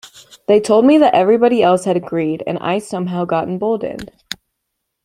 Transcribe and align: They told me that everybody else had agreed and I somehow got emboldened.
They 0.47 0.59
told 0.59 0.85
me 0.85 0.97
that 0.97 1.13
everybody 1.13 1.61
else 1.61 1.85
had 1.85 1.95
agreed 1.95 2.41
and 2.47 2.57
I 2.57 2.79
somehow 2.79 3.23
got 3.25 3.47
emboldened. 3.47 4.11